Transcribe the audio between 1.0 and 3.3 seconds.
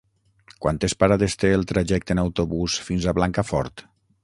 parades té el trajecte en autobús fins a